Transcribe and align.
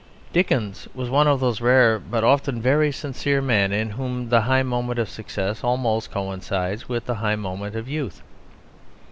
Dickens 0.33 0.87
was 0.95 1.11
one 1.11 1.27
of 1.27 1.39
those 1.39 1.61
rare 1.61 1.99
but 1.99 2.23
often 2.23 2.59
very 2.59 2.91
sincere 2.91 3.39
men 3.39 3.71
in 3.71 3.91
whom 3.91 4.29
the 4.29 4.41
high 4.41 4.63
moment 4.63 4.97
of 4.97 5.07
success 5.07 5.63
almost 5.63 6.09
coincides 6.09 6.89
with 6.89 7.05
the 7.05 7.13
high 7.13 7.35
moment 7.35 7.75
of 7.75 7.87
youth. 7.87 8.23